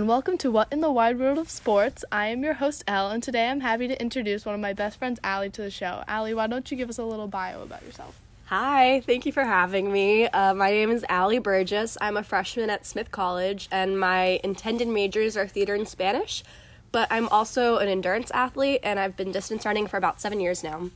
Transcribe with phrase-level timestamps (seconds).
[0.00, 2.04] And welcome to What in the Wide World of Sports.
[2.12, 4.96] I am your host, Elle, and today I'm happy to introduce one of my best
[4.96, 6.04] friends, Allie, to the show.
[6.06, 8.16] Allie, why don't you give us a little bio about yourself?
[8.44, 10.28] Hi, thank you for having me.
[10.28, 11.98] Uh, my name is Allie Burgess.
[12.00, 16.44] I'm a freshman at Smith College, and my intended majors are theater and Spanish.
[16.92, 20.62] But I'm also an endurance athlete, and I've been distance running for about seven years
[20.62, 20.90] now.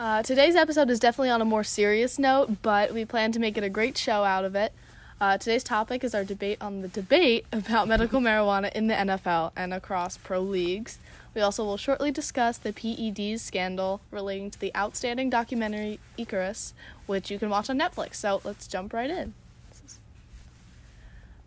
[0.00, 3.58] Uh, today's episode is definitely on a more serious note, but we plan to make
[3.58, 4.72] it a great show out of it.
[5.20, 9.50] Uh, today's topic is our debate on the debate about medical marijuana in the NFL
[9.56, 11.00] and across pro leagues.
[11.34, 16.72] We also will shortly discuss the PEDs scandal relating to the outstanding documentary Icarus,
[17.06, 18.14] which you can watch on Netflix.
[18.14, 19.34] So let's jump right in.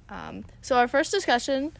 [0.09, 1.71] Um, so, our first discussion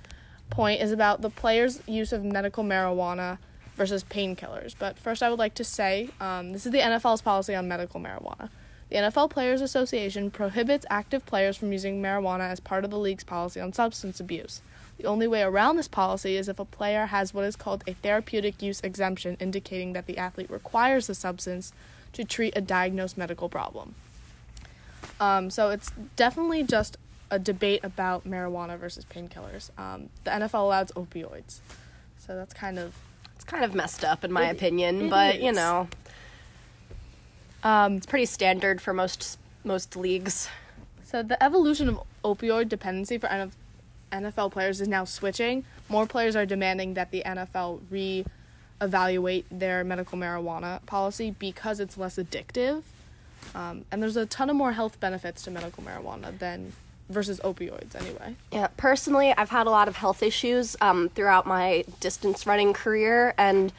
[0.49, 3.37] point is about the players' use of medical marijuana
[3.75, 4.73] versus painkillers.
[4.79, 7.99] But first, I would like to say um, this is the NFL's policy on medical
[7.99, 8.49] marijuana.
[8.91, 13.23] The NFL Players Association prohibits active players from using marijuana as part of the league's
[13.23, 14.61] policy on substance abuse.
[14.97, 17.93] The only way around this policy is if a player has what is called a
[17.93, 21.71] therapeutic use exemption, indicating that the athlete requires the substance
[22.11, 23.95] to treat a diagnosed medical problem.
[25.21, 26.97] Um, so it's definitely just
[27.29, 29.69] a debate about marijuana versus painkillers.
[29.79, 31.59] Um, the NFL allows opioids,
[32.19, 32.93] so that's kind of
[33.37, 35.87] It's kind of messed up, in my It- opinion, it but you know,
[37.63, 40.49] um, it's pretty standard for most most leagues.
[41.03, 43.51] So the evolution of opioid dependency for NF-
[44.11, 45.65] NFL players is now switching.
[45.89, 52.15] More players are demanding that the NFL re-evaluate their medical marijuana policy because it's less
[52.17, 52.83] addictive,
[53.53, 56.73] um, and there's a ton of more health benefits to medical marijuana than
[57.09, 58.35] versus opioids anyway.
[58.51, 63.33] Yeah, personally, I've had a lot of health issues um, throughout my distance running career,
[63.37, 63.71] and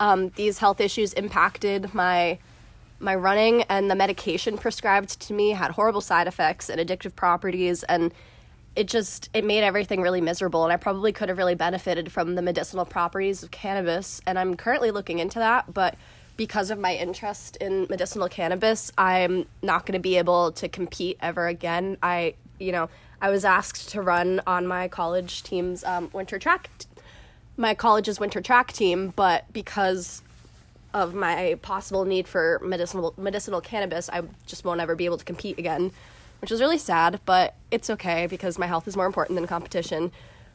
[0.00, 2.38] um, these health issues impacted my
[3.00, 3.62] my running.
[3.64, 8.12] And the medication prescribed to me had horrible side effects and addictive properties, and
[8.76, 10.64] it just it made everything really miserable.
[10.64, 14.56] And I probably could have really benefited from the medicinal properties of cannabis, and I'm
[14.56, 15.96] currently looking into that, but.
[16.36, 21.18] Because of my interest in medicinal cannabis, I'm not going to be able to compete
[21.20, 21.98] ever again.
[22.02, 22.88] I you know,
[23.20, 26.86] I was asked to run on my college team's um, winter track, t-
[27.56, 30.22] my college's winter track team, but because
[30.92, 35.24] of my possible need for medicinal medicinal cannabis, I just won't ever be able to
[35.24, 35.92] compete again,
[36.40, 37.20] which is really sad.
[37.24, 40.12] But it's okay because my health is more important than competition.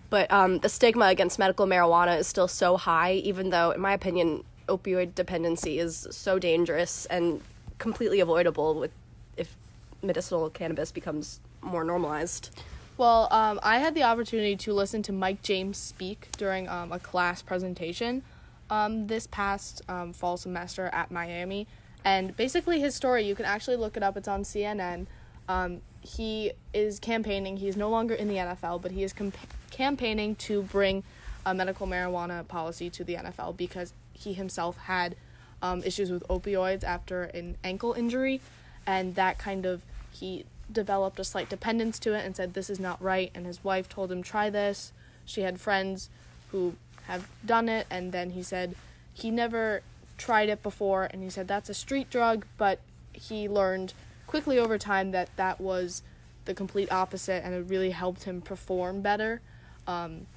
[0.10, 3.94] But um, the stigma against medical marijuana is still so high, even though, in my
[3.94, 7.42] opinion, opioid dependency is so dangerous and
[7.78, 8.92] completely avoidable with
[9.38, 9.56] if
[10.02, 12.50] medicinal cannabis becomes more normalized.
[12.98, 17.00] Well, um, I had the opportunity to listen to Mike James speak during um, a
[17.00, 18.24] class presentation
[18.70, 21.68] um, this past um, fall semester at Miami.
[22.04, 25.08] And basically, his story, you can actually look it up, it's on CNN.
[25.48, 29.38] Um, he is campaigning, he's no longer in the NFL, but he is comp-
[29.72, 31.04] campaigning to bring
[31.46, 35.16] a medical marijuana policy to the NFL because he himself had
[35.62, 38.42] um, issues with opioids after an ankle injury.
[38.88, 42.80] And that kind of, he developed a slight dependence to it and said this is
[42.80, 44.92] not right and his wife told him try this
[45.26, 46.10] she had friends
[46.52, 46.76] who
[47.08, 48.76] have done it and then he said
[49.14, 49.82] he never
[50.18, 52.80] tried it before and he said that's a street drug but
[53.14, 53.94] he learned
[54.28, 56.02] quickly over time that that was
[56.46, 59.42] the complete opposite and it really helped him perform better.
[59.88, 60.28] Um,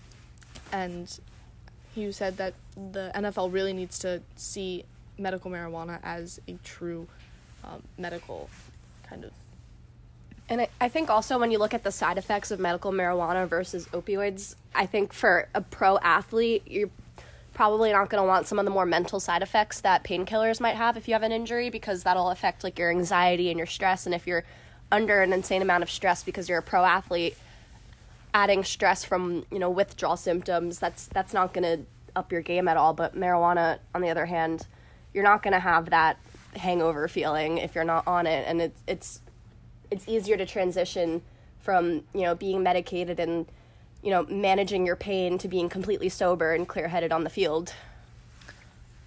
[0.73, 1.19] and
[1.95, 4.85] he said that the NFL really needs to see
[5.19, 7.07] medical marijuana as a true
[7.65, 8.49] um, medical
[9.09, 9.33] kind of
[10.49, 13.47] And I, I think also when you look at the side effects of medical marijuana
[13.47, 16.91] versus opioids, I think for a pro athlete, you're
[17.53, 20.77] probably not going to want some of the more mental side effects that painkillers might
[20.77, 24.07] have if you have an injury because that'll affect like your anxiety and your stress.
[24.07, 24.45] And if you're
[24.91, 27.37] under an insane amount of stress because you're a pro athlete,
[28.33, 31.85] adding stress from you know withdrawal symptoms, that's that's not going to
[32.17, 32.95] up your game at all.
[32.95, 34.67] But marijuana, on the other hand,
[35.13, 36.19] you're not going to have that
[36.57, 39.21] hangover feeling if you're not on it, and it's it's
[39.91, 41.23] it's easier to transition
[41.61, 43.47] from you know being medicated and
[44.03, 47.75] you know managing your pain to being completely sober and clear-headed on the field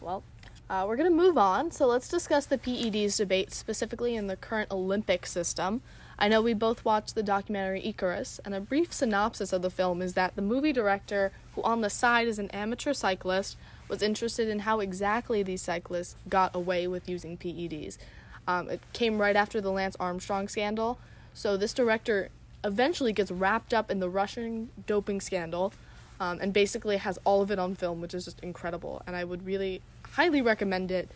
[0.01, 0.23] Well,
[0.71, 1.69] uh, we're going to move on.
[1.69, 5.81] So let's discuss the PEDs debate specifically in the current Olympic system.
[6.17, 10.01] I know we both watched the documentary Icarus, and a brief synopsis of the film
[10.01, 13.57] is that the movie director, who on the side is an amateur cyclist,
[13.89, 17.97] was interested in how exactly these cyclists got away with using PEDs.
[18.47, 20.97] Um, it came right after the Lance Armstrong scandal,
[21.33, 22.29] so this director
[22.63, 25.73] eventually gets wrapped up in the Russian doping scandal
[26.19, 29.01] um, and basically has all of it on film, which is just incredible.
[29.07, 31.09] And I would really highly recommend it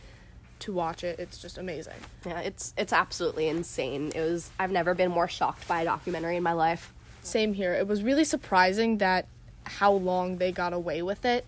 [0.59, 1.19] to watch it.
[1.19, 1.93] It's just amazing.
[2.25, 6.37] yeah it's it's absolutely insane it was i've never been more shocked by a documentary
[6.37, 7.73] in my life Same here.
[7.73, 9.25] It was really surprising that
[9.65, 11.43] how long they got away with it.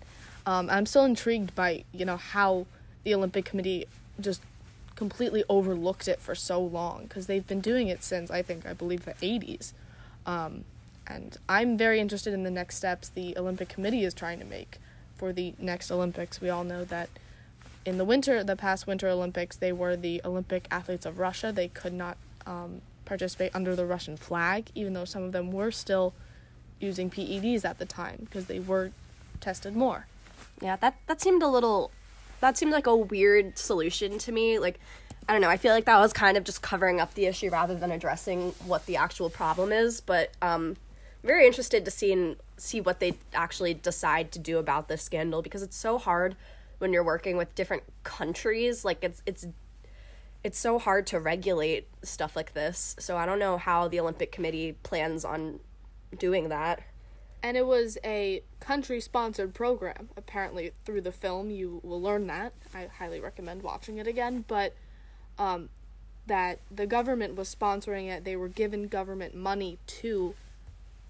[0.45, 2.65] Um, I'm still intrigued by you know how
[3.03, 3.85] the Olympic Committee
[4.19, 4.41] just
[4.97, 8.73] completely overlooked it for so long because they've been doing it since I think I
[8.73, 9.71] believe the 80s.
[10.25, 10.65] Um,
[11.05, 14.79] and I'm very interested in the next steps the Olympic Committee is trying to make
[15.15, 16.41] for the next Olympics.
[16.41, 17.09] We all know that
[17.85, 21.53] in the winter, the past Winter Olympics, they were the Olympic athletes of Russia.
[21.53, 25.71] They could not um, participate under the Russian flag, even though some of them were
[25.71, 26.13] still
[26.79, 28.91] using PEDs at the time because they were
[29.39, 30.07] tested more.
[30.61, 31.91] Yeah, that that seemed a little
[32.39, 34.59] that seemed like a weird solution to me.
[34.59, 34.79] Like
[35.27, 37.49] I don't know, I feel like that was kind of just covering up the issue
[37.49, 40.77] rather than addressing what the actual problem is, but um
[41.23, 45.41] very interested to see and see what they actually decide to do about this scandal
[45.41, 46.35] because it's so hard
[46.77, 48.85] when you're working with different countries.
[48.85, 49.47] Like it's it's
[50.43, 52.95] it's so hard to regulate stuff like this.
[52.99, 55.59] So I don't know how the Olympic Committee plans on
[56.17, 56.81] doing that.
[57.43, 60.09] And it was a country sponsored program.
[60.17, 62.53] Apparently, through the film, you will learn that.
[62.73, 64.43] I highly recommend watching it again.
[64.47, 64.73] But
[65.37, 65.69] um,
[66.25, 70.35] that the government was sponsoring it, they were given government money to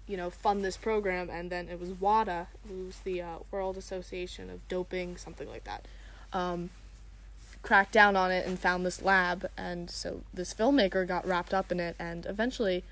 [0.08, 4.48] you know, fund this program, and then it was WADA, who's the uh, World Association
[4.48, 5.86] of Doping, something like that,
[6.32, 6.70] um,
[7.62, 11.70] cracked down on it and found this lab, and so this filmmaker got wrapped up
[11.70, 12.82] in it, and eventually,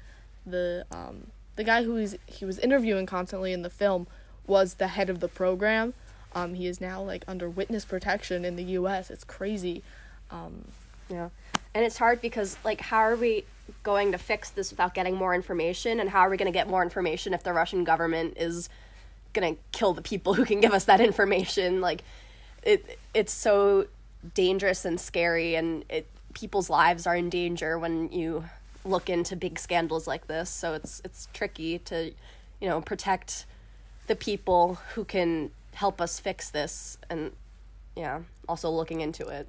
[0.44, 4.06] the um, the guy who he's, he was interviewing constantly in the film
[4.46, 5.94] was the head of the program.
[6.34, 9.10] Um, he is now like under witness protection in the U.S.
[9.10, 9.82] It's crazy.
[10.30, 10.66] Um,
[11.08, 11.30] yeah,
[11.74, 13.44] and it's hard because like, how are we?
[13.82, 16.68] going to fix this without getting more information and how are we going to get
[16.68, 18.68] more information if the Russian government is
[19.32, 22.02] going to kill the people who can give us that information like
[22.62, 23.86] it it's so
[24.34, 28.44] dangerous and scary and it people's lives are in danger when you
[28.86, 32.12] look into big scandals like this so it's it's tricky to
[32.60, 33.46] you know protect
[34.06, 37.32] the people who can help us fix this and
[37.94, 39.48] yeah also looking into it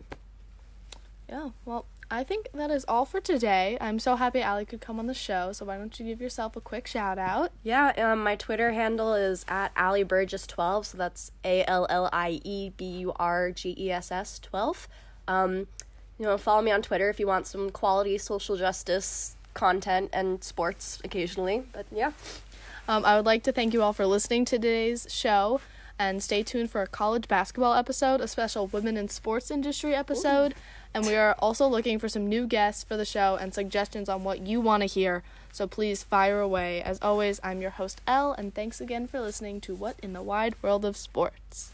[1.29, 3.77] yeah well I think that is all for today.
[3.81, 5.51] I'm so happy Allie could come on the show.
[5.51, 7.51] So why don't you give yourself a quick shout out?
[7.63, 10.87] Yeah, um, my Twitter handle is at Allie Burgess 12.
[10.87, 14.87] So that's A L L I E B U R G E S S 12.
[15.27, 15.67] Um,
[16.19, 20.43] you know, follow me on Twitter if you want some quality social justice content and
[20.43, 21.63] sports occasionally.
[21.71, 22.11] But yeah.
[22.87, 25.59] Um, I would like to thank you all for listening to today's show
[25.99, 30.53] and stay tuned for a college basketball episode, a special women in sports industry episode.
[30.53, 30.61] Ooh
[30.97, 34.23] and we are also looking for some new guests for the show and suggestions on
[34.23, 35.21] what you want to hear.
[35.51, 36.81] So please fire away.
[36.81, 40.23] As always, I'm your host, Elle, and thanks again for listening to What in the
[40.23, 41.71] Wide World of Sports.